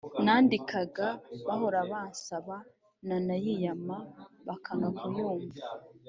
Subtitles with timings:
[0.25, 1.07] nandikiraga
[1.45, 2.57] bahora bansaza,
[3.07, 3.97] nanabiyama
[4.47, 5.57] bakanga kunyumva